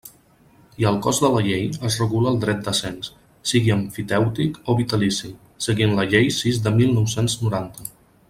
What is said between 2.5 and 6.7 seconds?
de cens, sigui emfitèutic o vitalici, seguint la Llei sis